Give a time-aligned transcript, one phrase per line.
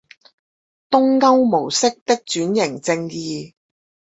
[0.89, 3.53] 東歐模式的轉型正義